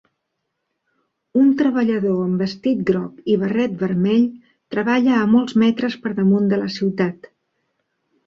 Un 1.41 1.49
treballador 1.59 2.21
amb 2.21 2.39
vestit 2.43 2.79
groc 2.89 3.19
i 3.33 3.35
barret 3.43 3.75
vermell 3.83 4.25
treballa 4.75 5.13
a 5.19 5.29
molts 5.35 5.57
metres 5.65 5.99
per 6.07 6.15
damunt 6.21 6.49
de 6.55 6.59
la 6.63 6.73
ciutat. 6.79 7.29